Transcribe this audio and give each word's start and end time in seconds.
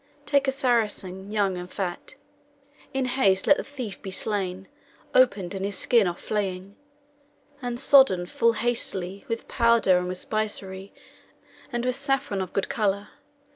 Take 0.25 0.47
a 0.47 0.51
Saracen, 0.51 1.29
young 1.31 1.59
and 1.59 1.69
fat; 1.71 2.15
In 2.91 3.05
haste 3.05 3.45
let 3.45 3.57
the 3.57 3.63
thief 3.63 4.01
be 4.01 4.09
slain, 4.09 4.67
Opened, 5.13 5.53
and 5.53 5.63
his 5.63 5.77
skin 5.77 6.07
off 6.07 6.19
flayn; 6.19 6.73
And 7.61 7.79
sodden 7.79 8.25
full 8.25 8.53
hastily, 8.53 9.25
With 9.27 9.47
powder 9.47 9.99
and 9.99 10.07
with 10.07 10.17
spicery, 10.17 10.91
And 11.71 11.85
with 11.85 11.93
saffron 11.95 12.41
of 12.41 12.51
good 12.51 12.67
colour. 12.67 13.09